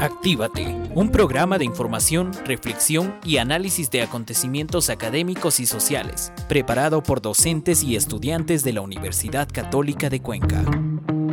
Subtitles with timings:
[0.00, 7.20] Actívate, un programa de información, reflexión y análisis de acontecimientos académicos y sociales, preparado por
[7.20, 10.64] docentes y estudiantes de la Universidad Católica de Cuenca.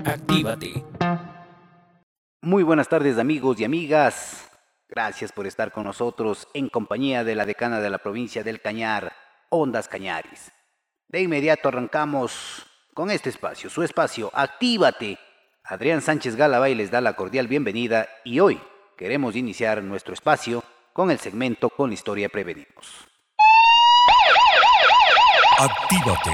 [0.04, 0.84] Actívate.
[2.42, 4.49] Muy buenas tardes amigos y amigas.
[4.90, 9.13] Gracias por estar con nosotros en compañía de la decana de la provincia del Cañar,
[9.47, 10.52] Ondas Cañaris.
[11.08, 15.18] De inmediato arrancamos con este espacio, su espacio, Actívate
[15.70, 18.58] Adrián Sánchez Galabay les da la cordial bienvenida y hoy
[18.95, 23.05] queremos iniciar nuestro espacio con el segmento Con la historia prevenimos.
[25.60, 26.32] Actívate.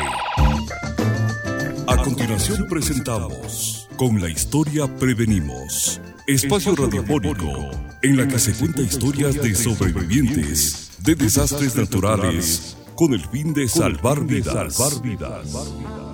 [1.87, 5.99] A continuación presentamos Con la historia prevenimos.
[6.27, 7.71] Espacio radiofónico
[8.03, 13.67] en la que se cuenta historias de sobrevivientes de desastres naturales con el fin de
[13.67, 14.75] salvar vidas.
[14.75, 16.12] Salvar vidas.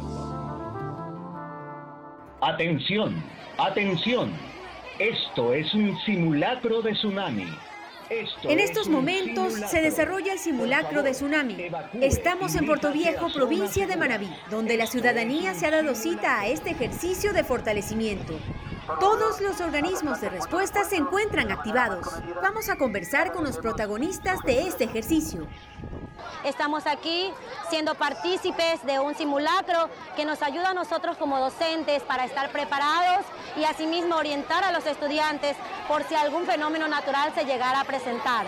[2.41, 3.21] Atención,
[3.57, 4.31] atención.
[4.98, 7.48] Esto es un simulacro de tsunami.
[8.43, 11.70] en estos momentos se desarrolla el simulacro de tsunami.
[11.99, 16.48] Estamos en Puerto Viejo, provincia de Manabí, donde la ciudadanía se ha dado cita a
[16.48, 18.40] este ejercicio de fortalecimiento.
[19.01, 22.07] Todos los organismos de respuesta se encuentran activados.
[22.41, 25.45] Vamos a conversar con los protagonistas de este ejercicio.
[26.43, 27.34] Estamos aquí
[27.70, 33.26] siendo partícipes de un simulacro que nos ayuda a nosotros como docentes para estar preparados
[33.57, 38.45] y asimismo orientar a los estudiantes por si algún fenómeno natural se llegara a presentar.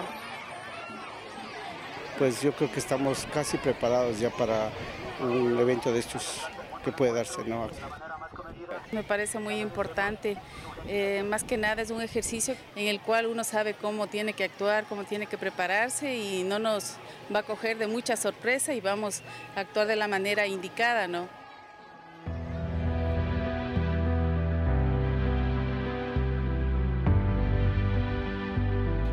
[2.18, 4.70] Pues yo creo que estamos casi preparados ya para
[5.20, 6.42] un evento de estos
[6.84, 7.44] que puede darse.
[7.44, 7.68] ¿no?
[8.92, 10.38] Me parece muy importante.
[10.88, 14.44] Eh, más que nada es un ejercicio en el cual uno sabe cómo tiene que
[14.44, 16.96] actuar, cómo tiene que prepararse y no nos
[17.34, 19.22] va a coger de mucha sorpresa y vamos
[19.56, 21.28] a actuar de la manera indicada, ¿no?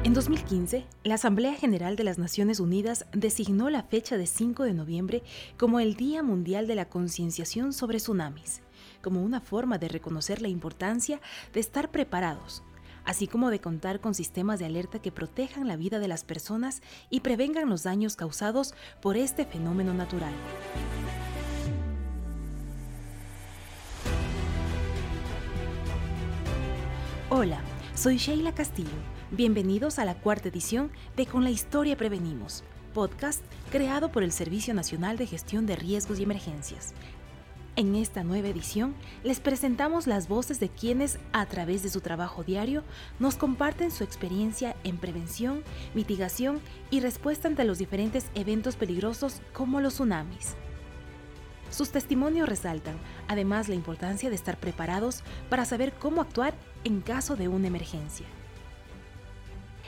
[0.04, 4.72] En 2015, la Asamblea General de las Naciones Unidas designó la fecha de 5 de
[4.72, 5.22] noviembre
[5.58, 8.62] como el Día Mundial de la Concienciación sobre Tsunamis
[9.02, 11.20] como una forma de reconocer la importancia
[11.52, 12.62] de estar preparados,
[13.04, 16.82] así como de contar con sistemas de alerta que protejan la vida de las personas
[17.10, 20.32] y prevengan los daños causados por este fenómeno natural.
[27.30, 27.60] Hola,
[27.94, 28.88] soy Sheila Castillo.
[29.30, 34.72] Bienvenidos a la cuarta edición de Con la Historia Prevenimos, podcast creado por el Servicio
[34.72, 36.94] Nacional de Gestión de Riesgos y Emergencias,
[37.78, 42.42] en esta nueva edición les presentamos las voces de quienes, a través de su trabajo
[42.42, 42.82] diario,
[43.20, 45.62] nos comparten su experiencia en prevención,
[45.94, 50.56] mitigación y respuesta ante los diferentes eventos peligrosos como los tsunamis.
[51.70, 52.96] Sus testimonios resaltan,
[53.28, 58.26] además, la importancia de estar preparados para saber cómo actuar en caso de una emergencia.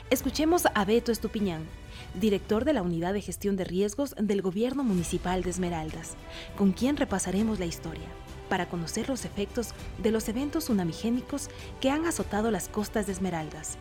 [0.09, 1.67] Escuchemos a Beto Estupiñán,
[2.13, 6.15] director de la Unidad de Gestión de Riesgos del Gobierno Municipal de Esmeraldas,
[6.57, 8.07] con quien repasaremos la historia
[8.49, 13.77] para conocer los efectos de los eventos tsunamigénicos que han azotado las costas de Esmeraldas.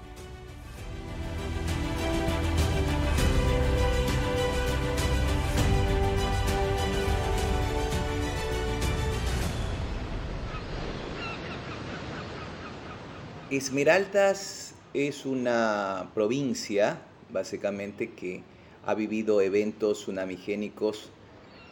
[13.50, 17.00] Esmeraldas es una provincia
[17.32, 18.42] básicamente que
[18.84, 21.10] ha vivido eventos tsunamigénicos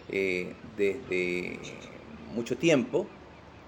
[0.08, 1.58] eh, desde
[2.34, 3.06] mucho tiempo.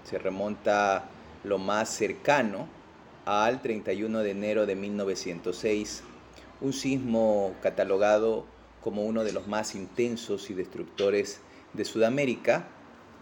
[0.03, 1.09] Se remonta
[1.43, 2.67] lo más cercano
[3.25, 6.03] al 31 de enero de 1906,
[6.61, 8.45] un sismo catalogado
[8.81, 11.39] como uno de los más intensos y destructores
[11.73, 12.67] de Sudamérica.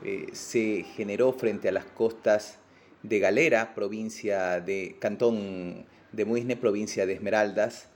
[0.03, 2.59] Eh, se generó frente a las costas
[3.03, 7.90] de Galera, provincia de Cantón de Muisne, provincia de Esmeraldas,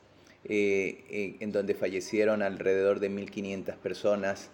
[0.46, 4.50] eh, eh, en donde fallecieron alrededor de 1.500 personas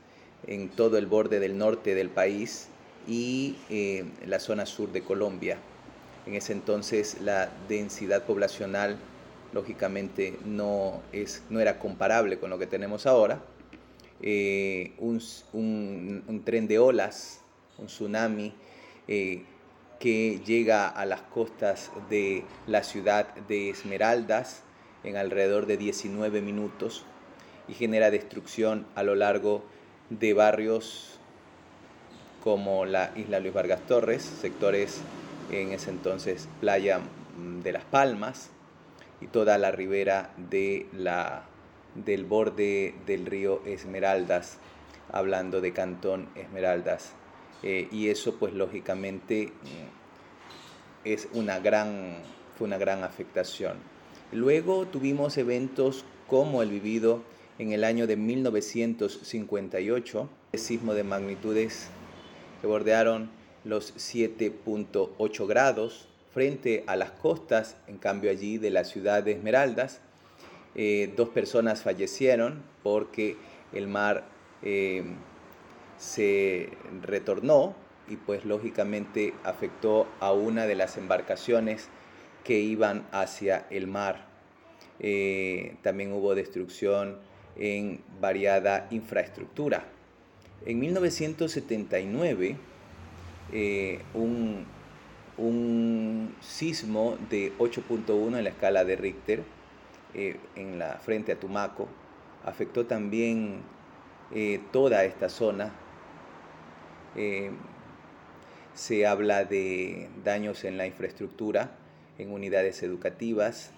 [0.46, 2.68] en todo el borde del norte del país
[3.08, 5.58] y eh, la zona sur de Colombia.
[6.28, 8.98] En ese entonces la densidad poblacional
[9.52, 13.42] lógicamente no, es, no era comparable con lo que tenemos ahora.
[14.22, 15.22] un,
[15.54, 17.42] un, tren de olas,
[17.80, 18.54] un tsunami
[19.08, 24.62] que llega a las costas de la ciudad de Esmeraldas,
[25.04, 27.06] en alrededor de 19 minutos
[27.68, 29.64] y genera destrucción a lo largo
[30.10, 31.20] de barrios
[32.44, 35.02] como la isla Luis Vargas Torres, sectores
[35.52, 38.50] en ese entonces playa mm, de Las Palmas
[39.22, 41.44] y toda la ribera de la,
[41.96, 44.58] del borde del río Esmeraldas,
[45.12, 47.14] hablando de Cantón Esmeraldas.
[47.62, 52.24] Eh, y eso pues lógicamente mm, es una gran
[52.58, 53.78] fue una gran afectación.
[54.32, 57.24] Luego tuvimos eventos como el vivido
[57.58, 61.88] en el año de 1958, el sismo de magnitudes
[62.62, 63.32] que bordearon
[63.64, 70.00] los 7.8 grados frente a las costas, en cambio allí de la ciudad de Esmeraldas.
[70.76, 73.36] Eh, dos personas fallecieron porque
[73.74, 74.26] el mar
[74.62, 75.06] eh,
[75.98, 76.70] se
[77.02, 77.74] retornó
[78.08, 81.90] y pues lógicamente afectó a una de las embarcaciones
[82.44, 84.26] que iban hacia el mar.
[85.00, 87.18] Eh, también hubo destrucción
[87.56, 89.84] en variada infraestructura.
[90.66, 92.58] En 1979,
[93.52, 94.66] eh, un,
[95.38, 99.44] un, sismo de 8.1 en la escala de Richter
[100.14, 101.88] eh, en la frente a Tumaco
[102.44, 103.62] afectó también
[104.72, 105.74] toda esta zona
[108.80, 111.72] se habla de daños en la infraestructura,
[112.20, 113.72] en unidades educativas,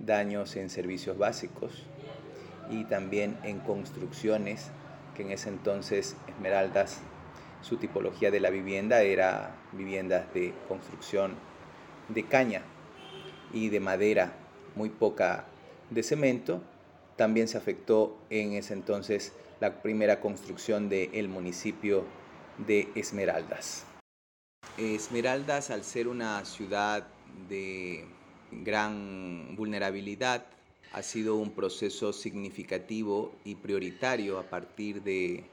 [0.00, 1.84] daños en servicios básicos
[2.70, 4.70] y también en construcciones,
[5.14, 6.98] que en ese entonces Esmeraldas,
[7.62, 11.34] su tipología de la vivienda era viviendas de construcción
[12.08, 12.62] de caña
[13.52, 14.32] y de madera,
[14.74, 15.44] muy poca
[15.90, 16.62] de cemento.
[17.16, 22.04] También se afectó en ese entonces la primera construcción del municipio
[22.66, 23.84] de Esmeraldas.
[24.78, 27.06] Esmeraldas, al ser una ciudad
[27.48, 28.04] de
[28.50, 30.46] gran vulnerabilidad,
[30.92, 35.44] ha sido un proceso significativo y prioritario a partir de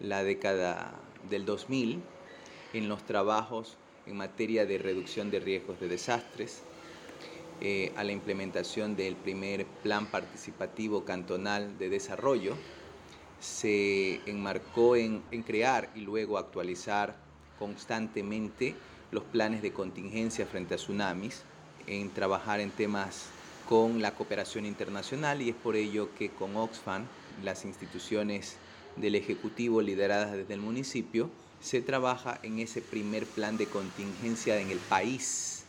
[0.00, 2.00] la década del 2000
[2.72, 6.62] en los trabajos en materia de reducción de riesgos de desastres,
[7.60, 12.56] eh, a la implementación del primer plan participativo cantonal de desarrollo,
[13.38, 17.16] se enmarcó en crear y luego actualizar
[17.58, 18.74] constantemente
[19.10, 21.42] los planes de contingencia frente a tsunamis,
[21.86, 23.26] en trabajar en temas
[23.68, 27.06] con la cooperación internacional y es por ello que con Oxfam,
[27.42, 28.56] las instituciones
[28.96, 31.30] del Ejecutivo lideradas desde el municipio,
[31.60, 35.64] se trabaja en ese primer plan de contingencia en el país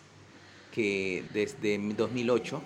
[0.72, 2.62] que desde 2008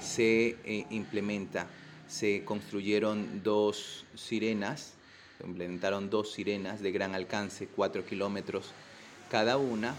[0.00, 1.66] se eh, implementa.
[2.06, 4.94] Se construyeron dos sirenas
[5.46, 8.72] implementaron dos sirenas de gran alcance, 4 kilómetros
[9.30, 9.94] cada una,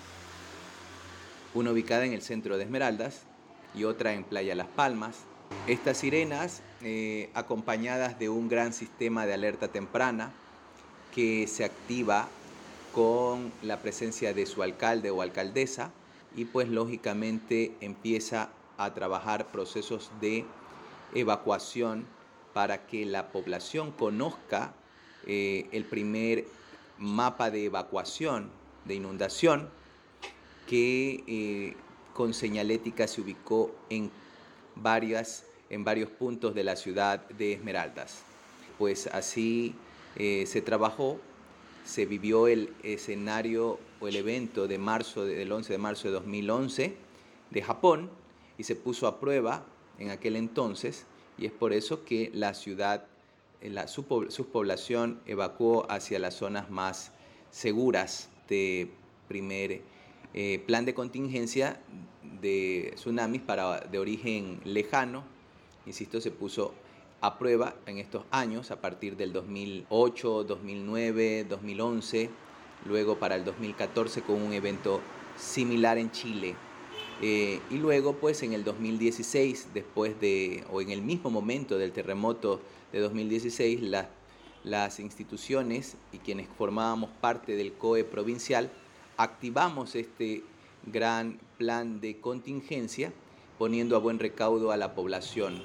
[1.54, 3.22] una ubicada en el centro de Esmeraldas
[3.74, 5.16] y otra en Playa Las Palmas.
[5.68, 10.32] Estas sirenas, eh, acompañadas de un gran sistema de alerta temprana
[11.16, 12.28] que se activa
[12.94, 15.92] con la presencia de su alcalde o alcaldesa
[16.36, 20.46] y pues lógicamente empieza a trabajar procesos de
[21.14, 22.06] evacuación
[22.54, 24.74] para que la población conozca
[25.26, 26.46] eh, el primer
[26.98, 29.70] mapa de evacuación de inundación
[30.68, 31.76] que eh,
[32.14, 34.12] con señalética se ubicó en,
[34.76, 38.24] varias, en varios puntos de la ciudad de Esmeraldas.
[38.78, 39.76] Pues así
[40.16, 41.20] eh, se trabajó,
[41.86, 46.96] se vivió el escenario o el evento de marzo, del 11 de marzo de 2011
[47.50, 48.10] de Japón
[48.58, 49.66] y se puso a prueba
[50.00, 51.06] en aquel entonces
[51.38, 53.06] y es por eso que la ciudad
[53.70, 57.12] la, su, población evacuó hacia las zonas más
[57.52, 58.90] seguras de
[59.30, 59.82] primer
[60.34, 61.80] eh, plan de contingencia
[62.42, 65.24] de tsunamis para, de origen lejano.
[65.86, 66.74] Insisto, se puso
[67.22, 72.30] a prueba en estos años, a partir del 2008, 2009, 2011,
[72.86, 75.00] luego para el 2014 con un evento
[75.38, 76.56] similar en Chile.
[77.22, 81.94] Eh, y luego, pues en el 2016, después de, o en el mismo momento del
[81.94, 82.60] terremoto
[82.92, 84.08] de 2016, las
[85.00, 88.70] instituciones y quienes formábamos parte del COE provincial
[89.18, 90.44] activamos este
[90.86, 93.14] gran plan de contingencia
[93.58, 95.62] poniendo a buen recaudo a la población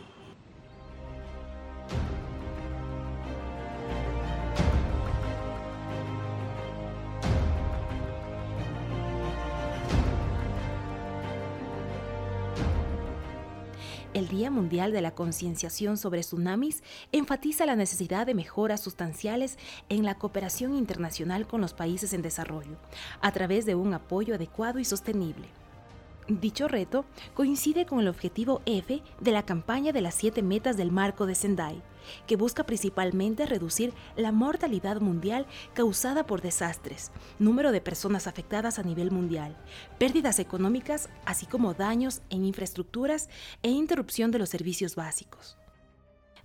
[14.46, 20.14] Día Mundial de la Concienciación sobre Tsunamis enfatiza la necesidad de mejoras sustanciales en la
[20.14, 22.76] cooperación internacional con los países en desarrollo,
[23.20, 25.48] a través de un apoyo adecuado y sostenible.
[26.28, 27.04] Dicho reto
[27.34, 31.36] coincide con el objetivo F de la campaña de las siete metas del marco de
[31.36, 31.80] Sendai,
[32.26, 38.82] que busca principalmente reducir la mortalidad mundial causada por desastres, número de personas afectadas a
[38.82, 39.56] nivel mundial,
[39.98, 43.28] pérdidas económicas, así como daños en infraestructuras
[43.62, 45.56] e interrupción de los servicios básicos.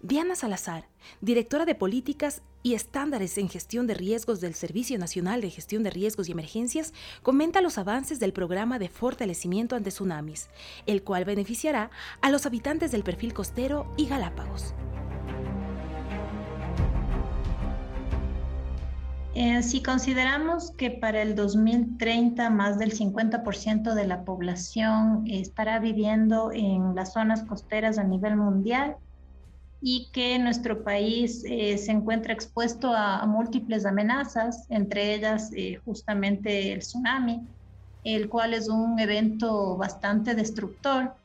[0.03, 0.85] Diana Salazar,
[1.21, 5.91] directora de Políticas y Estándares en Gestión de Riesgos del Servicio Nacional de Gestión de
[5.91, 6.91] Riesgos y Emergencias,
[7.21, 10.49] comenta los avances del programa de fortalecimiento ante tsunamis,
[10.87, 14.73] el cual beneficiará a los habitantes del perfil costero y Galápagos.
[19.35, 26.51] Eh, si consideramos que para el 2030 más del 50% de la población estará viviendo
[26.51, 28.97] en las zonas costeras a nivel mundial
[29.81, 36.71] y que nuestro país eh, se encuentra expuesto a, múltiples amenazas, entre ellas eh, justamente
[36.71, 37.41] el tsunami,
[38.03, 41.15] el cual es un evento bastante destructor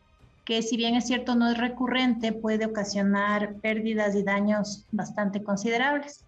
[0.46, 6.24] que si bien es cierto no es recurrente, puede ocasionar pérdidas y daños bastante considerables.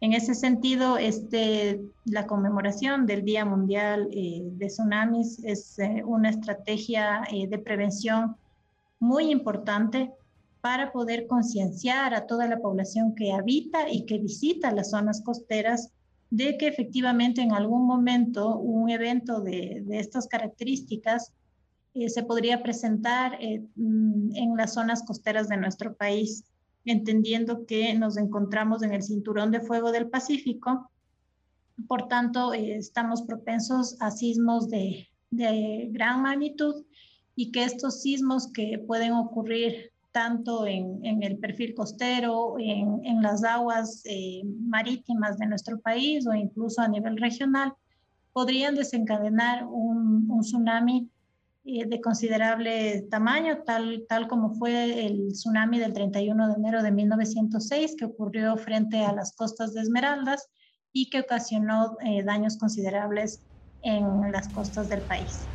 [0.00, 7.22] En ese sentido, este, la conmemoración del Día Mundial eh, de Tsunamis es una estrategia
[7.30, 8.36] de prevención
[8.98, 10.10] muy importante
[10.60, 15.90] para poder concienciar a toda la población que habita y que visita las zonas costeras
[16.30, 21.32] de que efectivamente en algún momento un evento de, estas características
[22.06, 23.38] se podría presentar
[23.76, 26.44] mm, en las zonas costeras de nuestro país
[26.90, 30.90] entendiendo que nos encontramos en el cinturón de fuego del Pacífico.
[31.86, 36.86] Por tanto, eh, estamos propensos a sismos de, gran magnitud
[37.36, 43.44] y que estos sismos que pueden ocurrir tanto en, el perfil costero, en, en las
[43.44, 47.72] aguas eh, marítimas de nuestro país o incluso a nivel regional,
[48.32, 51.10] podrían desencadenar un, un tsunami
[51.70, 56.92] eh, de considerable tamaño, tal, tal como fue el tsunami del 31 de enero de
[56.92, 60.48] 1906 que ocurrió frente a las costas de Esmeraldas
[60.92, 63.42] y que ocasionó eh, daños considerables
[63.82, 65.50] en las costas del país.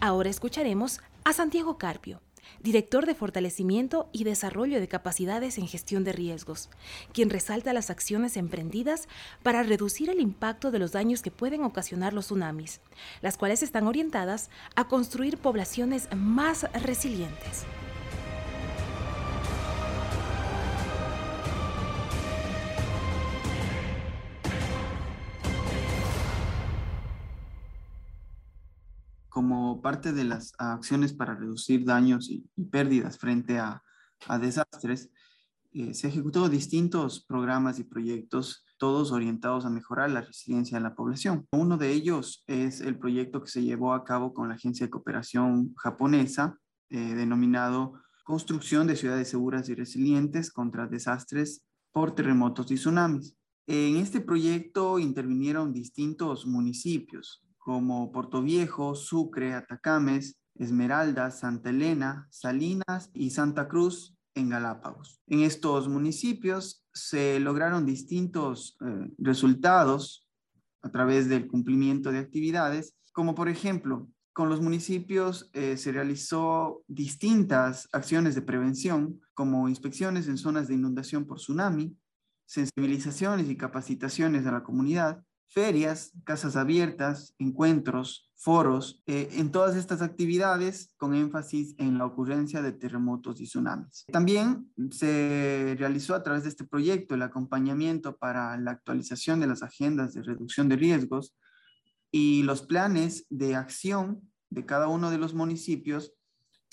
[0.00, 2.20] Ahora escucharemos a Santiago Carpio,
[2.60, 6.70] director de Fortalecimiento y Desarrollo de Capacidades en Gestión de Riesgos,
[7.12, 9.08] quien resalta las acciones emprendidas
[9.42, 12.80] para reducir el impacto de los daños que pueden ocasionar los tsunamis,
[13.22, 17.66] las cuales están orientadas a construir poblaciones más resilientes.
[29.38, 33.84] Como parte de las acciones para reducir daños y, pérdidas frente a,
[34.40, 35.12] desastres,
[35.70, 40.96] eh, se ejecutó distintos programas y proyectos, todos orientados a mejorar la resiliencia de la
[40.96, 41.46] población.
[41.52, 44.90] Uno de ellos es el proyecto que se llevó a cabo con la Agencia de
[44.90, 46.58] Cooperación japonesa,
[46.90, 47.92] eh, denominado
[48.24, 53.36] Construcción de Ciudades Seguras y Resilientes contra Desastres por Terremotos y Tsunamis.
[53.68, 63.10] En este proyecto intervinieron distintos municipios, como Puerto Viejo, Sucre, Atacames, Esmeraldas, Santa Elena, Salinas
[63.12, 65.20] y Santa Cruz en Galápagos.
[65.26, 70.26] En estos municipios se lograron distintos eh, resultados
[70.80, 76.84] a través del cumplimiento de actividades, como por ejemplo, con los municipios eh, se realizó
[76.86, 81.94] distintas acciones de prevención, como inspecciones en zonas de inundación por tsunami,
[82.46, 90.02] sensibilizaciones y capacitaciones a la comunidad, ferias, casas abiertas, encuentros, foros, eh, en todas estas
[90.02, 94.06] actividades con énfasis en la ocurrencia de terremotos y tsunamis.
[94.12, 99.62] También se realizó a través de este proyecto el acompañamiento para la actualización de las
[99.62, 101.34] agendas de reducción de riesgos
[102.10, 106.14] y los planes de acción de cada uno de los municipios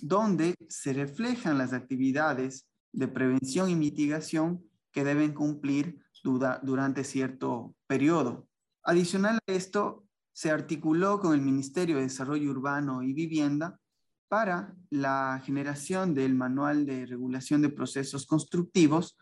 [0.02, 8.48] donde se reflejan las actividades de prevención y mitigación que deben cumplir durante cierto periodo.
[8.86, 13.80] Adicional a esto, se articuló con el Ministerio de Desarrollo Urbano y Vivienda
[14.28, 19.18] para la generación del Manual de Regulación de Procesos Constructivos,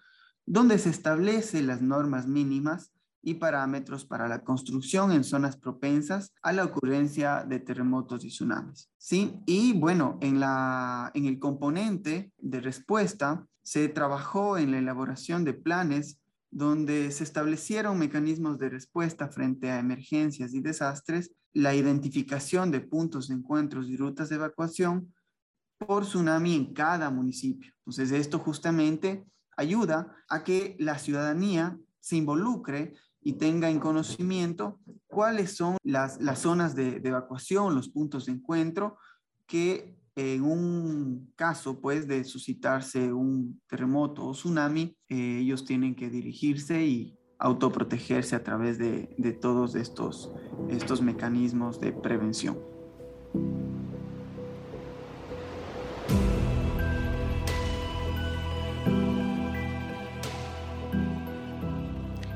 [0.46, 2.91] donde se establecen las normas mínimas
[3.22, 8.89] y parámetros para la construcción en zonas propensas a la ocurrencia de terremotos y tsunamis.
[8.98, 9.39] ¿sí?
[9.46, 15.53] Y bueno, en, la, en el componente de respuesta se trabajó en la elaboración de
[15.53, 16.20] planes
[16.53, 23.27] donde se establecieron mecanismos de respuesta frente a emergencias y desastres, la identificación de puntos
[23.27, 25.13] de encuentros y rutas de evacuación
[25.79, 27.74] por tsunami en cada municipio.
[27.79, 29.25] Entonces, esto justamente
[29.57, 36.75] ayuda a que la ciudadanía se involucre y tenga en conocimiento cuáles son las, zonas
[36.75, 38.98] de, de evacuación, los puntos de encuentro
[39.48, 46.10] que en un caso pues de suscitarse un terremoto o tsunami, eh, ellos tienen que
[46.10, 50.32] dirigirse y autoprotegerse a través de, todos estos,
[50.70, 52.58] estos mecanismos de prevención.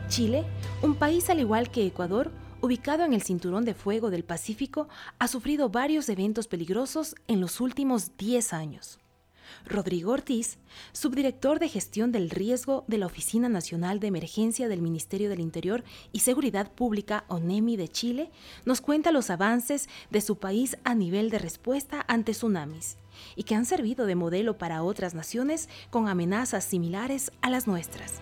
[0.10, 0.46] Chile,
[0.82, 2.32] un país al igual que Ecuador,
[2.68, 7.62] ubicado en el cinturón de fuego del Pacífico, ha sufrido varios eventos peligrosos en los
[7.62, 9.00] últimos 10 años.
[9.66, 10.58] Rodrigo Ortiz,
[10.92, 15.86] subdirector de gestión del riesgo de la Oficina Nacional de Emergencia del Ministerio del Interior
[16.12, 18.32] y Seguridad Pública ONEMI de Chile,
[18.66, 22.98] nos cuenta los avances de su país a nivel de respuesta ante tsunamis
[23.38, 28.20] y que han servido de modelo para otras naciones con amenazas similares a las nuestras.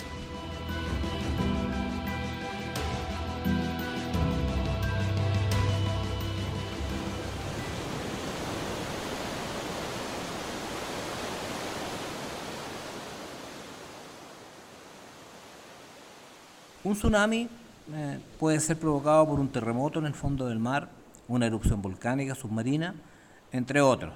[16.86, 17.50] Un tsunami
[17.96, 20.88] eh, puede ser provocado por un terremoto en el fondo del mar,
[21.28, 22.94] una erupción volcánica submarina,
[23.52, 24.14] entre otros.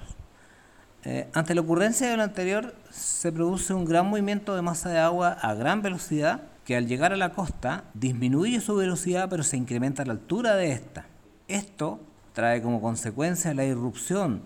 [1.02, 5.00] Eh, ante la ocurrencia de lo anterior, se produce un gran movimiento de masa de
[5.00, 9.56] agua a gran velocidad que al llegar a la costa disminuye su velocidad pero se
[9.56, 11.06] incrementa la altura de esta.
[11.48, 11.98] Esto
[12.34, 14.42] trae como consecuencia la irrupción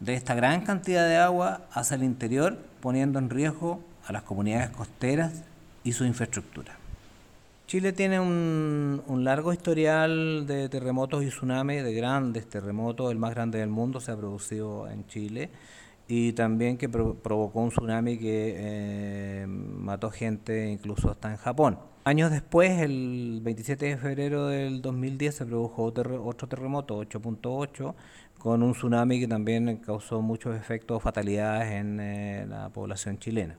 [0.00, 4.70] de esta gran cantidad de agua hacia el interior, poniendo en riesgo a las comunidades
[4.70, 5.42] costeras
[5.84, 6.77] y su infraestructura.
[7.68, 13.12] Chile tiene un, largo historial de terremotos y tsunamis, de grandes terremotos.
[13.12, 15.50] El más grande del mundo se ha producido en Chile
[16.08, 21.78] y también que provocó un tsunami que eh, mató gente incluso hasta en Japón.
[22.04, 27.94] Años después, el 27 de febrero del 2010, se produjo otro, terremoto, 8.8,
[28.38, 33.58] con un tsunami que también causó muchos efectos, fatalidades en eh, la población chilena.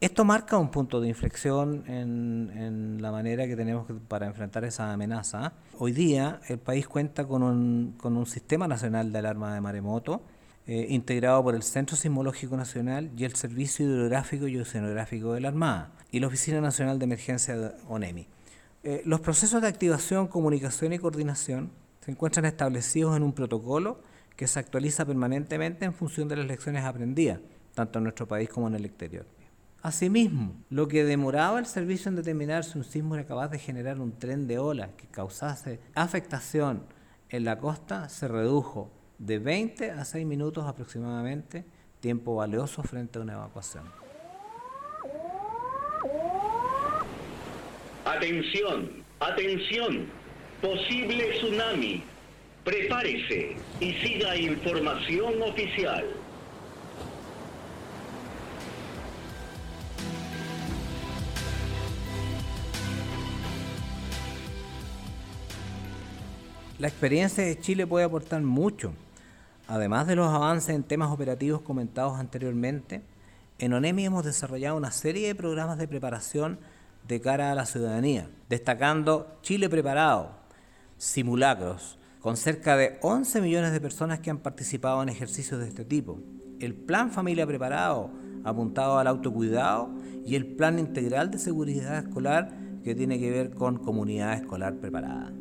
[0.00, 5.54] Esto marca un punto de inflexión en, la manera que tenemos para enfrentar esa amenaza.
[5.76, 10.22] Hoy día el país cuenta con un, con un sistema nacional de alarma de maremoto
[10.68, 15.48] eh, integrado por el Centro Sismológico Nacional y el Servicio Hidrográfico y Oceanográfico de la
[15.48, 18.28] Armada y la Oficina Nacional de Emergencia ONEMI.
[18.84, 21.72] Eh, los procesos de activación, comunicación y coordinación
[22.04, 24.00] se encuentran establecidos en un protocolo
[24.36, 27.40] que se actualiza permanentemente en función de las lecciones aprendidas,
[27.74, 29.26] tanto en nuestro país como en el exterior.
[29.80, 34.00] Asimismo, lo que demoraba el servicio en determinar si un sismo era capaz de generar
[34.00, 36.82] un tren de olas que causase afectación
[37.30, 41.64] en la costa se redujo de 20 a 6 minutos aproximadamente,
[42.00, 43.84] tiempo valioso frente a una evacuación.
[48.04, 50.06] Atención, atención,
[50.60, 52.02] posible tsunami.
[52.64, 56.04] Prepárese y siga información oficial.
[66.78, 68.92] La experiencia de Chile puede aportar mucho.
[69.66, 73.02] Además de los avances en temas operativos comentados anteriormente,
[73.58, 76.60] en ONEMI hemos desarrollado una serie de programas de preparación
[77.08, 80.30] de cara a la ciudadanía, destacando Chile Preparado,
[80.98, 85.84] simulacros, con cerca de 11 millones de personas que han participado en ejercicios de este
[85.84, 86.20] tipo,
[86.60, 88.12] el Plan Familia Preparado,
[88.44, 89.90] apuntado al autocuidado,
[90.24, 92.52] y el Plan Integral de Seguridad Escolar,
[92.84, 95.32] que tiene que ver con comunidad escolar preparada.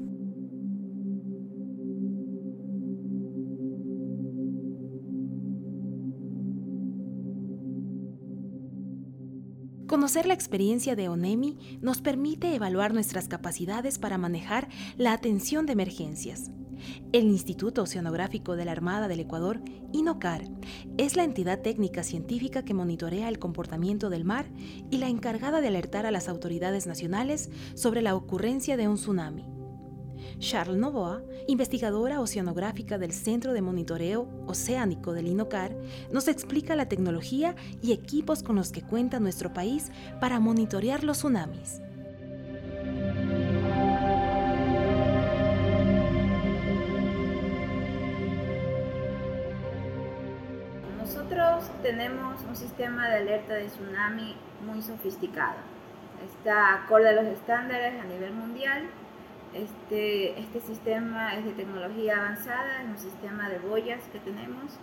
[10.08, 15.74] Conocer la experiencia de ONEMI nos permite evaluar nuestras capacidades para manejar la atención de
[15.74, 16.50] emergencias.
[17.12, 19.60] El Instituto Oceanográfico de la Armada del Ecuador,
[19.92, 20.46] INOCAR,
[20.96, 24.50] es la entidad técnica científica que monitorea el comportamiento del mar
[24.90, 29.57] y la encargada de alertar a las autoridades nacionales sobre la ocurrencia de un tsunami.
[30.40, 35.76] Charles Novoa, investigadora oceanográfica del Centro de Monitoreo Oceánico del INOCAR,
[36.12, 41.18] nos explica la tecnología y equipos con los que cuenta nuestro país para monitorear los
[41.18, 41.82] tsunamis.
[51.00, 54.36] Nosotros tenemos un sistema de alerta de tsunami
[54.66, 55.58] muy sofisticado.
[56.26, 58.84] Está acorde a los estándares a nivel mundial
[59.54, 64.78] este, este sistema es de tecnología avanzada, es un sistema de boyas que tenemos.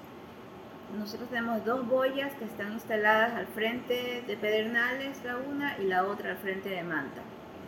[0.98, 6.04] Nosotros tenemos dos boyas que están instaladas al frente de Pedernales, la una, y la
[6.04, 7.22] otra al frente de Manta.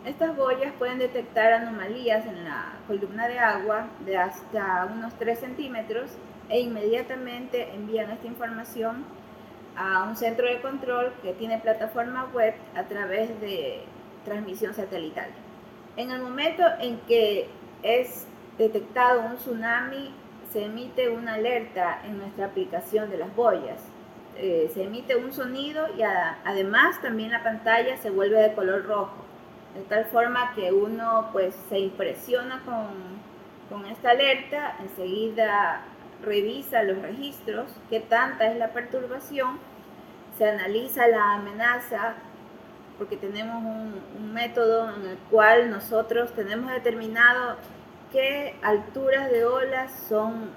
[0.05, 6.11] Estas boyas pueden detectar anomalías en la columna de agua de hasta unos 3 centímetros
[6.49, 9.03] e inmediatamente envían esta información
[9.75, 13.81] a un centro de control que tiene plataforma web a través de
[14.23, 15.27] transmisión satelital.
[15.97, 17.49] En el momento en que
[17.81, 18.27] es
[18.59, 20.13] detectado un tsunami,
[20.53, 23.81] se emite una alerta en nuestra aplicación de las boyas.
[24.37, 29.15] Eh, se emite un sonido y además también la pantalla se vuelve de color rojo,
[29.73, 32.87] de tal forma que uno pues se impresiona con,
[33.67, 35.81] con esta alerta, enseguida
[36.23, 39.57] revisa los registros, qué tanta es la perturbación,
[40.37, 42.13] se analiza la amenaza,
[42.97, 47.55] porque tenemos un, un método en el cual nosotros tenemos determinado
[48.11, 50.49] qué alturas de olas son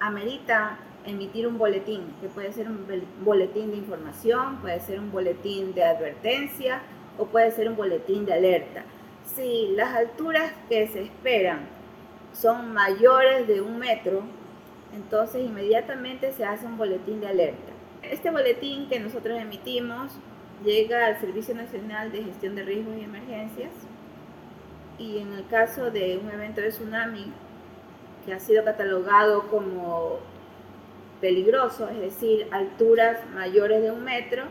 [0.00, 2.86] amerita emitir un boletín, que puede ser un
[3.24, 6.82] boletín de información, puede ser un boletín de advertencia
[7.16, 8.84] o puede ser un boletín de alerta.
[9.34, 11.60] Si las alturas que se esperan
[12.32, 14.22] son mayores de un metro,
[14.94, 17.72] entonces inmediatamente se hace un boletín de alerta.
[18.02, 20.12] Este boletín que nosotros emitimos
[20.64, 23.70] llega al Servicio Nacional de Gestión de Riesgos y Emergencias
[24.98, 27.32] y en el caso de un evento de tsunami
[28.24, 30.18] que ha sido catalogado como
[31.20, 34.44] peligroso, es decir, alturas mayores de un metro,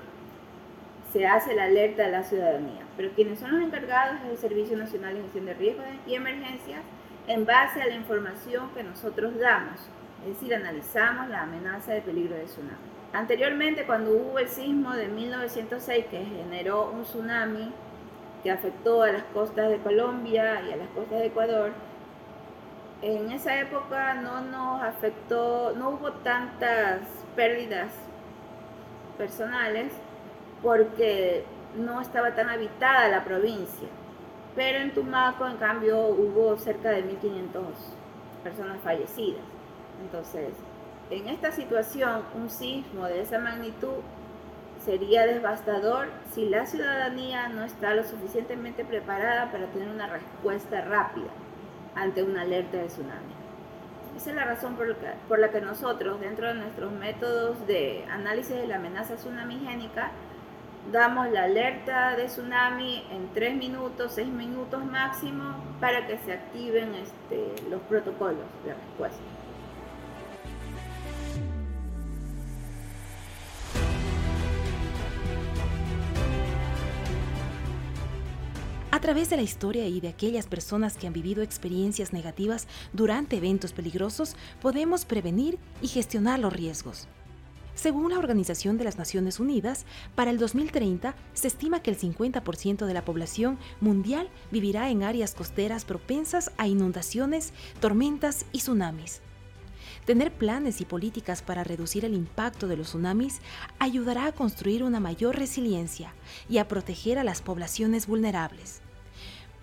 [1.11, 2.85] se hace la alerta a la ciudadanía.
[2.95, 6.81] Pero quienes son los encargados es el Servicio Nacional de Gestión de Riesgos y Emergencias
[7.27, 9.79] en base a la información que nosotros damos,
[10.23, 12.96] es decir, analizamos la amenaza de peligro de tsunami.
[13.17, 17.73] Anteriormente, cuando hubo el sismo de 1906 que generó un tsunami
[18.43, 21.71] que afectó a las costas de Colombia y a las costas de Ecuador,
[23.01, 26.99] en esa época no nos afectó, no hubo tantas
[27.35, 27.91] pérdidas
[29.17, 29.91] personales
[30.61, 31.43] porque
[31.75, 33.87] no estaba tan habitada la provincia.
[34.55, 37.63] Pero en Tumaco, en cambio, hubo cerca de 1.500
[38.43, 39.41] personas fallecidas.
[40.03, 40.53] Entonces,
[41.09, 43.95] en esta situación, un sismo de esa magnitud
[44.83, 51.29] sería devastador si la ciudadanía no está lo suficientemente preparada para tener una respuesta rápida
[51.95, 53.33] ante una alerta de tsunami.
[54.15, 57.65] Esa es la razón por la, que, por la que nosotros, dentro de nuestros métodos
[57.67, 60.11] de análisis de la amenaza tsunamigénica,
[60.91, 66.95] damos la alerta de tsunami en 3 minutos, 6 minutos máximo, para que se activen
[66.95, 69.21] este, los protocolos de respuesta.
[79.07, 83.71] Través de la historia y de aquellas personas que han vivido experiencias negativas durante eventos
[83.71, 87.07] peligrosos, podemos prevenir y gestionar los riesgos.
[87.73, 92.85] Según la Organización de las Naciones Unidas, para el 2030 se estima que el 50%
[92.85, 99.21] de la población mundial vivirá en áreas costeras propensas a inundaciones, tormentas y tsunamis.
[100.05, 103.39] Tener planes y políticas para reducir el impacto de los tsunamis
[103.79, 106.13] ayudará a construir una mayor resiliencia
[106.49, 108.81] y a proteger a las poblaciones vulnerables.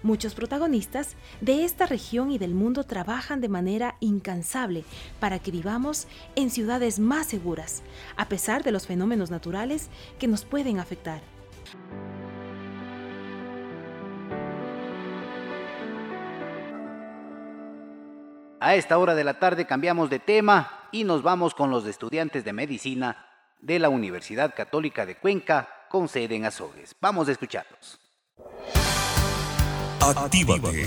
[0.04, 4.84] Muchos protagonistas de esta región y del mundo trabajan de manera incansable
[5.18, 7.82] para que vivamos en ciudades más seguras,
[8.18, 9.88] a pesar de los fenómenos naturales
[10.18, 11.22] que nos pueden afectar.
[18.60, 22.44] A esta hora de la tarde cambiamos de tema y nos vamos con los estudiantes
[22.44, 23.26] de medicina
[23.62, 26.94] de la Universidad Católica de Cuenca con sede en Azogues.
[27.00, 28.03] Vamos a escucharlos.
[30.06, 30.86] Actívate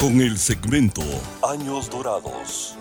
[0.00, 1.00] con el segmento
[1.48, 2.76] Años Dorados.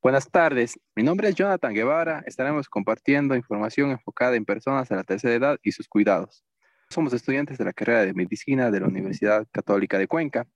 [0.00, 2.22] Buenas tardes, mi nombre es Jonathan Guevara.
[2.24, 6.44] Estaremos compartiendo información enfocada en personas a la tercera edad y sus cuidados.
[6.88, 10.46] Somos estudiantes de la carrera de medicina de la Universidad Católica de Cuenca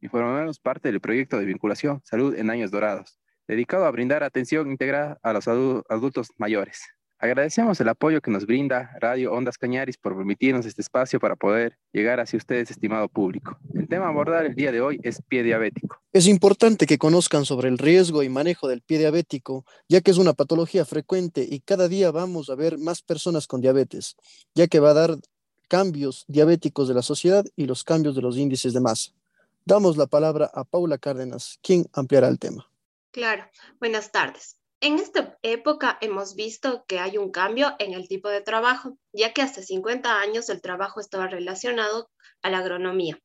[0.00, 4.68] y formamos parte del proyecto de vinculación Salud en Años Dorados, dedicado a brindar atención
[4.68, 6.82] integral a los adultos mayores.
[7.18, 11.78] Agradecemos el apoyo que nos brinda Radio Ondas Cañaris por permitirnos este espacio para poder
[11.92, 13.56] llegar hacia ustedes, estimado público.
[13.72, 16.00] El tema a abordar el día de hoy es pie diabético.
[16.12, 20.18] Es importante que conozcan sobre el riesgo y manejo del pie diabético, ya que es
[20.18, 24.16] una patología frecuente y cada día vamos a ver más personas con diabetes,
[24.54, 25.16] ya que va a dar
[25.68, 29.12] cambios diabéticos de la sociedad y los cambios de los índices de masa.
[29.64, 32.68] Damos la palabra a Paula Cárdenas, quien ampliará el tema.
[33.12, 33.44] Claro,
[33.80, 34.56] buenas tardes.
[34.84, 39.32] En esta época hemos visto que hay un cambio en el tipo de trabajo, ya
[39.32, 42.10] que hace 50 años el trabajo estaba relacionado
[42.42, 43.18] a la agronomía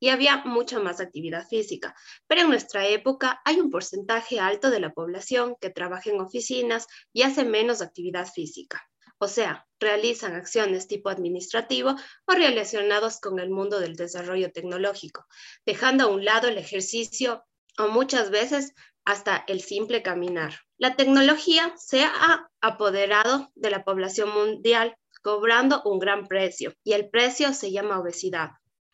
[0.00, 1.94] y había mucha más actividad física.
[2.26, 6.88] Pero en nuestra época hay un porcentaje alto de la población que trabaja en oficinas
[7.12, 8.82] y hace menos actividad física.
[9.18, 11.94] O sea, realizan acciones tipo administrativo
[12.26, 15.26] o relacionados con el mundo del desarrollo tecnológico,
[15.64, 17.44] dejando a un lado el ejercicio
[17.78, 18.74] o muchas veces
[19.04, 20.54] hasta el simple caminar.
[20.78, 27.08] La tecnología se ha apoderado de la población mundial cobrando un gran precio, y el
[27.08, 28.50] precio se llama obesidad.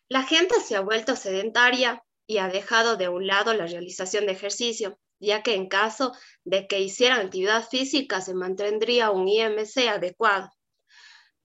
[0.09, 4.33] La gente se ha vuelto sedentaria y ha dejado de un lado la realización de
[4.33, 6.12] ejercicio, ya que en caso
[6.44, 10.51] de que hicieran actividad física se mantendría un IMC adecuado.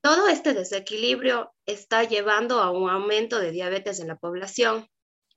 [0.02, 4.88] Todo este desequilibrio está llevando a un aumento de diabetes en la población.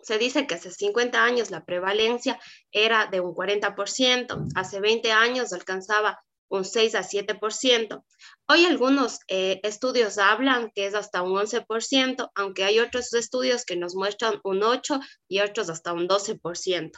[0.08, 2.40] Se dice que hace 50 años la prevalencia
[2.72, 8.02] era de un 40%, hace 20 años alcanzaba un 6 a 7%.
[8.48, 13.76] Hoy algunos eh, estudios hablan que es hasta un 11%, aunque hay otros estudios que
[13.76, 16.92] nos muestran un 8 y otros hasta un 12%.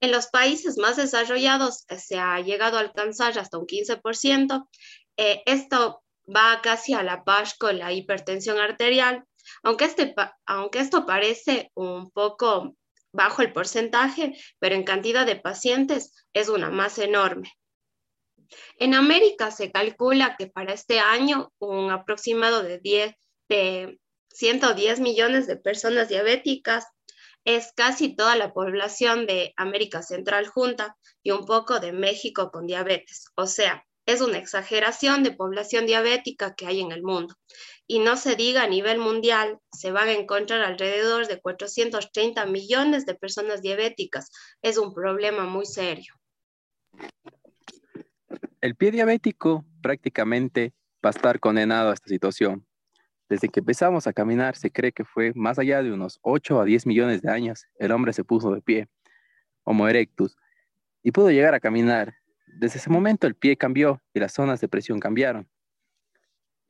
[0.00, 4.68] En los países más desarrollados eh, se ha llegado a alcanzar hasta un 15%.
[5.16, 9.24] Eh, esto va casi a la par con la hipertensión arterial,
[9.62, 10.14] aunque, este,
[10.46, 12.76] aunque esto parece un poco
[13.12, 17.52] bajo el porcentaje, pero en cantidad de pacientes es una más enorme.
[18.76, 23.14] En América se calcula que para este año un aproximado de, 10,
[23.48, 26.86] de 110 millones de personas diabéticas
[27.44, 32.66] es casi toda la población de América Central junta y un poco de México con
[32.66, 33.26] diabetes.
[33.34, 37.34] O sea, es una exageración de población diabética que hay en el mundo.
[37.90, 43.04] Y no se diga a nivel mundial, se van a encontrar alrededor de 430 millones
[43.04, 44.30] de personas diabéticas.
[44.62, 46.14] Es un problema muy serio.
[48.60, 50.72] El pie diabético prácticamente
[51.04, 52.64] va a estar condenado a esta situación.
[53.28, 56.64] Desde que empezamos a caminar, se cree que fue más allá de unos 8 a
[56.64, 58.86] 10 millones de años, el hombre se puso de pie,
[59.64, 60.36] Homo erectus,
[61.02, 62.14] y pudo llegar a caminar.
[62.46, 65.48] Desde ese momento el pie cambió y las zonas de presión cambiaron.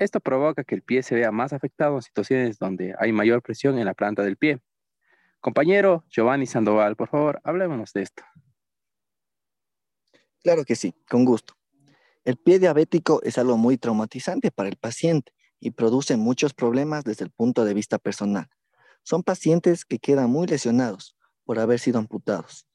[0.00, 3.78] Esto provoca que el pie se vea más afectado en situaciones donde hay mayor presión
[3.78, 4.58] en la planta del pie.
[5.40, 8.22] Compañero Giovanni Sandoval, por favor, de esto.
[10.42, 11.52] Claro que sí, con gusto.
[12.24, 17.26] El pie diabético es algo muy traumatizante para el paciente y produce muchos problemas desde
[17.26, 18.48] el punto de vista personal.
[19.02, 22.66] Son pacientes que quedan muy lesionados por haber sido amputados.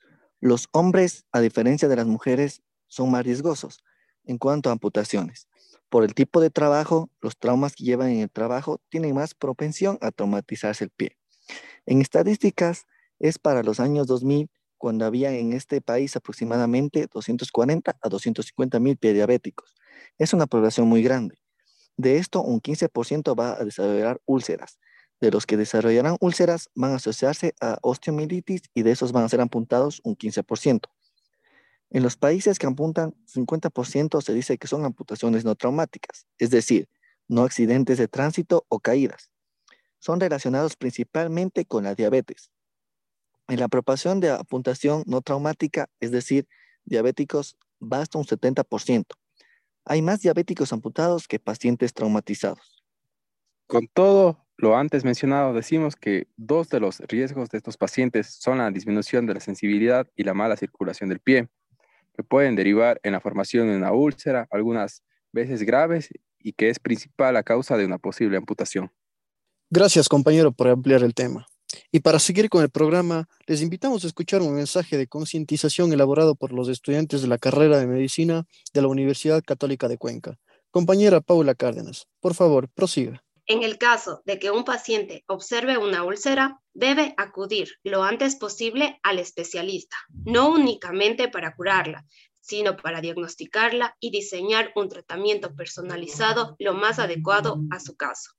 [0.41, 3.83] Los hombres, a diferencia de las mujeres, son más riesgosos
[4.25, 5.47] en cuanto a amputaciones.
[5.95, 9.97] Por el tipo de trabajo, los traumas que llevan en el trabajo tienen más propensión
[10.01, 11.15] a traumatizarse el pie.
[11.86, 12.86] En estadísticas,
[13.17, 18.97] es para los años 2000 cuando había en este país aproximadamente 240 a 250 mil
[18.99, 19.73] diabéticos.
[20.17, 21.38] Es una población muy grande.
[21.95, 24.79] De esto, un 15% va a desarrollar úlceras.
[25.21, 29.29] De los que desarrollarán úlceras van a asociarse a osteomielitis y de esos van a
[29.29, 30.89] ser amputados un 15%.
[31.89, 36.89] En los países que apuntan 50% se dice que son amputaciones no traumáticas, es decir,
[37.28, 39.32] no accidentes de tránsito o caídas.
[40.00, 42.52] Son relacionados principalmente con la diabetes,
[43.48, 46.48] en la proporción de apuntación no traumática, es decir,
[46.84, 49.06] diabéticos, basta un 70%.
[49.86, 52.84] Hay más diabéticos amputados que pacientes traumatizados.
[53.67, 58.58] Con todo lo antes mencionado, decimos que dos de los riesgos de estos pacientes son
[58.58, 61.48] la disminución de la sensibilidad y la mala circulación del pie,
[62.15, 66.80] que pueden derivar en la formación de una úlcera, algunas veces graves, y que es
[66.80, 68.91] principal a causa de una posible amputación.
[69.71, 71.47] Gracias, compañero, por ampliar el tema.
[71.91, 76.36] Y para seguir con el programa, les invitamos a escuchar un mensaje de concientización elaborado
[76.36, 80.38] por los estudiantes de la carrera de medicina de la Universidad Católica de Cuenca.
[80.69, 83.24] Compañera Paula Cárdenas, por favor, prosiga.
[83.47, 88.99] En el caso de que un paciente observe una úlcera, debe acudir lo antes posible
[89.03, 92.05] al especialista, no únicamente para curarla,
[92.41, 98.31] sino para diagnosticarla y diseñar un tratamiento personalizado lo más adecuado a su caso.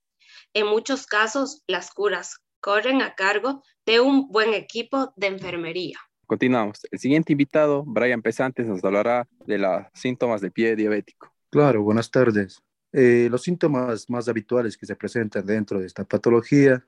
[0.52, 5.98] En muchos casos, las curas corren a cargo de un buen equipo de enfermería.
[6.26, 6.80] Continuamos.
[6.90, 11.32] El siguiente invitado, Brian Pesantes, nos hablará de los síntomas de pie diabético.
[11.50, 12.60] Claro, buenas tardes.
[12.98, 16.82] Eh, los síntomas más habituales que se presentan dentro de esta patología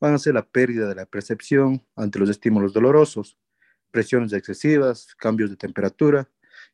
[0.00, 3.36] van a ser la pérdida de la percepción ante los estímulos dolorosos,
[3.90, 6.30] presiones excesivas, cambios de temperatura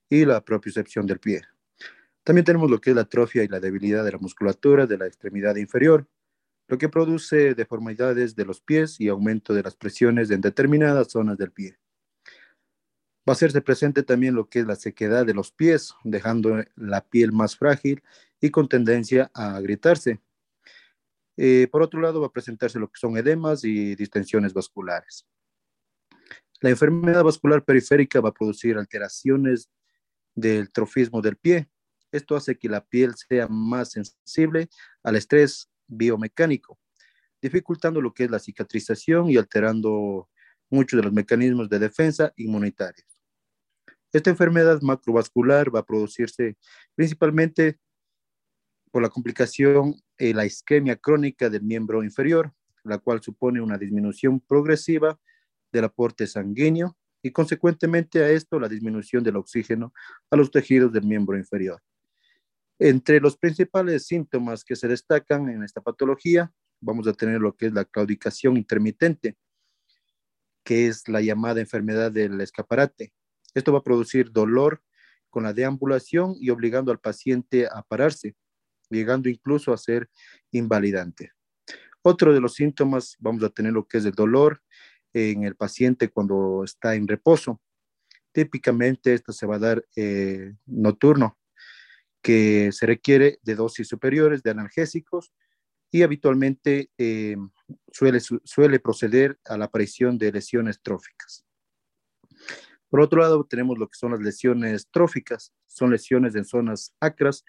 [0.08, 1.42] y la propiocepción del pie.
[2.22, 5.08] También tenemos lo que es la atrofia y la debilidad de la musculatura de la
[5.08, 6.06] extremidad inferior,
[6.68, 11.36] lo que produce deformidades de los pies y aumento de las presiones en determinadas zonas
[11.36, 11.76] del pie.
[13.28, 17.02] Va a hacerse presente también lo que es la sequedad de los pies, dejando la
[17.02, 18.02] piel más frágil
[18.40, 20.20] y con tendencia a agrietarse.
[21.36, 25.26] Eh, por otro lado, va a presentarse lo que son edemas y distensiones vasculares.
[26.60, 29.70] La enfermedad vascular periférica va a producir alteraciones
[30.34, 31.68] del trofismo del pie.
[32.12, 34.68] Esto hace que la piel sea más sensible
[35.02, 36.78] al estrés biomecánico,
[37.40, 40.28] dificultando lo que es la cicatrización y alterando
[40.70, 43.06] muchos de los mecanismos de defensa inmunitarios.
[44.12, 46.56] Esta enfermedad macrovascular va a producirse
[46.94, 47.78] principalmente
[48.90, 52.52] por la complicación, eh, la isquemia crónica del miembro inferior,
[52.82, 55.18] la cual supone una disminución progresiva
[55.72, 59.92] del aporte sanguíneo y consecuentemente a esto la disminución del oxígeno
[60.30, 61.80] a los tejidos del miembro inferior.
[62.78, 67.66] Entre los principales síntomas que se destacan en esta patología, vamos a tener lo que
[67.66, 69.36] es la claudicación intermitente,
[70.64, 73.12] que es la llamada enfermedad del escaparate.
[73.54, 74.82] Esto va a producir dolor
[75.28, 78.36] con la deambulación y obligando al paciente a pararse,
[78.90, 80.08] llegando incluso a ser
[80.50, 81.32] invalidante.
[82.02, 84.62] Otro de los síntomas, vamos a tener lo que es el dolor
[85.12, 87.60] en el paciente cuando está en reposo.
[88.32, 91.38] Típicamente esto se va a dar eh, nocturno,
[92.22, 95.32] que se requiere de dosis superiores de analgésicos
[95.90, 97.36] y habitualmente eh,
[97.92, 101.44] suele, suele proceder a la aparición de lesiones tróficas.
[102.88, 107.44] Por otro lado, tenemos lo que son las lesiones tróficas, son lesiones en zonas acras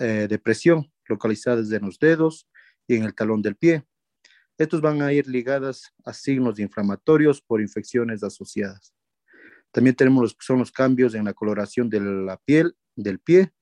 [0.00, 2.48] eh, de presión localizadas en los dedos
[2.86, 3.84] y en el talón del pie.
[4.58, 8.94] Estos van a ir ligadas a signos inflamatorios por infecciones asociadas.
[9.70, 13.52] También tenemos los, son los cambios en la coloración de la piel del pie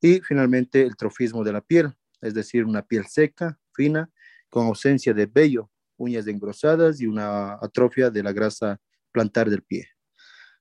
[0.00, 1.94] y finalmente el trofismo de la piel,
[2.26, 4.10] es decir, una piel seca, fina,
[4.48, 8.80] con ausencia de vello, uñas engrosadas y una atrofia de la grasa
[9.12, 9.88] plantar del pie.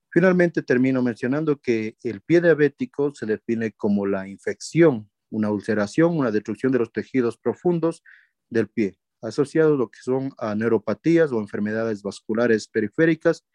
[0.09, 6.31] Finalmente termino mencionando que el pie diabético se define como la infección, una ulceración, una
[6.31, 8.01] destrucción de los tejidos profundos
[8.49, 13.45] del pie, asociado a lo que son a neuropatías o enfermedades vasculares periféricas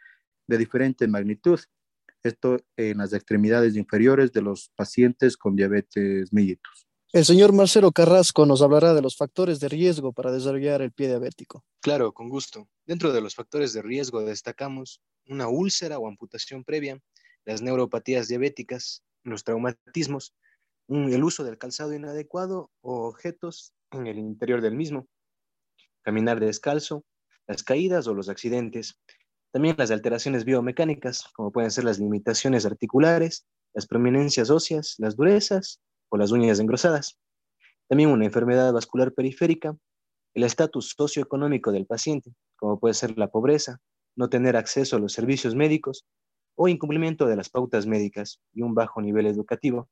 [0.47, 1.61] de diferente magnitud.
[2.23, 6.90] Esto en las extremidades inferiores de los pacientes con diabetes mellitus.
[7.13, 11.09] El señor Marcelo Carrasco nos hablará de los factores de riesgo para desarrollar el pie
[11.09, 11.65] diabético.
[11.81, 12.69] Claro, con gusto.
[12.87, 17.01] Dentro de los factores de riesgo destacamos una úlcera o amputación previa,
[17.45, 20.37] las neuropatías diabéticas, los traumatismos,
[20.87, 25.09] el uso del calzado inadecuado o objetos en el interior del mismo,
[26.03, 27.05] caminar descalzo,
[27.49, 29.01] las caídas o los accidentes,
[29.51, 35.81] también las alteraciones biomecánicas, como pueden ser las limitaciones articulares, las prominencias óseas, las durezas
[36.11, 37.19] o las uñas engrosadas.
[37.89, 39.75] También una enfermedad vascular periférica,
[40.35, 43.79] el estatus socioeconómico del paciente, como puede ser la pobreza,
[44.17, 46.05] no tener acceso a los servicios médicos
[46.55, 49.89] o incumplimiento de las pautas médicas y un bajo nivel educativo.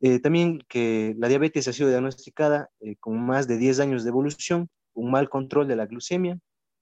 [0.00, 4.08] Eh, también que la diabetes ha sido diagnosticada eh, con más de 10 años de
[4.08, 6.38] evolución, un mal control de la glucemia,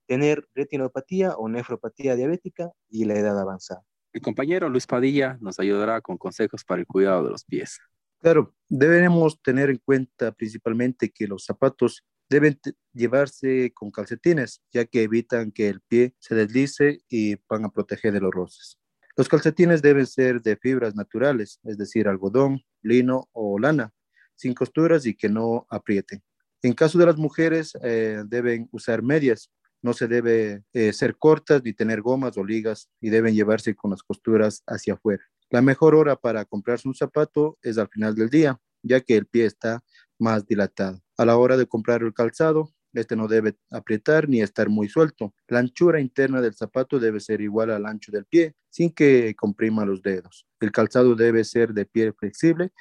[0.06, 3.82] tener retinopatía o nefropatía diabética y la edad avanzada.
[4.12, 7.78] El compañero Luis Padilla nos ayudará con consejos para el cuidado de los pies.
[8.20, 12.60] Claro, debemos tener en cuenta principalmente que los zapatos deben
[12.92, 18.12] llevarse con calcetines, ya que evitan que el pie se deslice y van a proteger
[18.12, 18.78] de los roces.
[19.16, 23.92] Los calcetines deben ser de fibras naturales, es decir, algodón, lino o lana,
[24.34, 26.22] sin costuras y que no aprieten.
[26.62, 29.50] En caso de las mujeres, eh, deben usar medias.
[29.80, 33.92] No se debe eh, ser cortas ni tener gomas o ligas y deben llevarse con
[33.92, 35.24] las costuras hacia afuera.
[35.50, 39.26] La mejor hora para comprarse un zapato es al final del día, ya que el
[39.26, 39.82] pie está
[40.18, 41.02] más dilatado.
[41.16, 45.34] A la hora de comprar el calzado, este no debe aprietar ni estar muy suelto.
[45.46, 49.86] La anchura interna del zapato debe ser igual al ancho del pie, sin que comprima
[49.86, 50.46] los dedos.
[50.60, 52.72] El calzado debe ser de piel flexible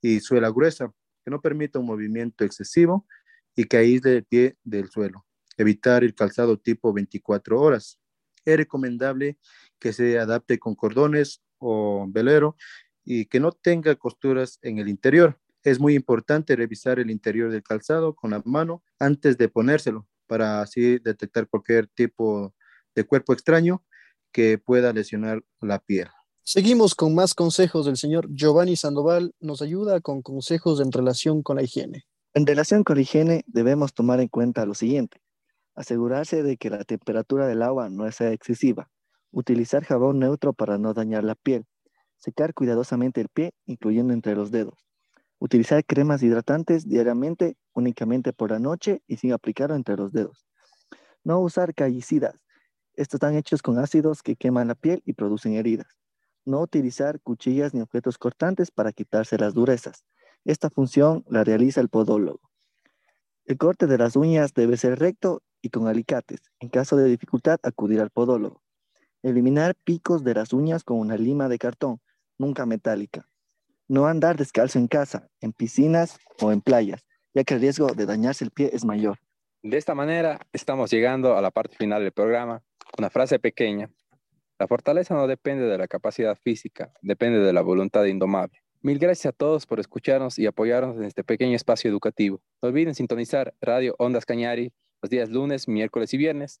[0.00, 0.92] y suela gruesa,
[1.24, 3.06] que no permita un movimiento excesivo
[3.54, 5.26] y que aísle el pie del suelo.
[5.56, 8.00] Evitar el calzado tipo 24 horas.
[8.44, 9.38] Es recomendable
[9.78, 12.56] que se adapte con cordones o velero
[13.04, 15.38] y que no tenga costuras en el interior.
[15.62, 20.60] Es muy importante revisar el interior del calzado con la mano antes de ponérselo para
[20.60, 22.54] así detectar cualquier tipo
[22.94, 23.84] de cuerpo extraño
[24.32, 26.08] que pueda lesionar la piel.
[26.42, 29.34] Seguimos con más consejos del señor Giovanni Sandoval.
[29.40, 32.04] Nos ayuda con consejos en relación con la higiene.
[32.34, 35.20] En relación con la higiene debemos tomar en cuenta lo siguiente.
[35.74, 38.88] Asegurarse de que la temperatura del agua no sea excesiva.
[39.30, 41.66] Utilizar jabón neutro para no dañar la piel.
[42.16, 44.86] Secar cuidadosamente el pie, incluyendo entre los dedos.
[45.38, 50.46] Utilizar cremas hidratantes diariamente, únicamente por la noche y sin aplicarlo entre los dedos.
[51.24, 52.40] No usar callicidas.
[52.94, 55.98] Estos están hechos con ácidos que queman la piel y producen heridas.
[56.46, 60.04] No utilizar cuchillas ni objetos cortantes para quitarse las durezas.
[60.44, 62.40] Esta función la realiza el podólogo.
[63.44, 66.40] El corte de las uñas debe ser recto y con alicates.
[66.60, 68.62] En caso de dificultad, acudir al podólogo.
[69.26, 72.00] Eliminar picos de las uñas con una lima de cartón,
[72.38, 73.26] nunca metálica.
[73.88, 77.04] No andar descalzo en casa, en piscinas o en playas,
[77.34, 79.18] ya que el riesgo de dañarse el pie es mayor.
[79.64, 82.62] De esta manera, estamos llegando a la parte final del programa.
[82.96, 83.90] Una frase pequeña.
[84.60, 88.62] La fortaleza no depende de la capacidad física, depende de la voluntad indomable.
[88.80, 92.40] Mil gracias a todos por escucharnos y apoyarnos en este pequeño espacio educativo.
[92.62, 94.72] No olviden sintonizar Radio Ondas Cañari
[95.02, 96.60] los días lunes, miércoles y viernes.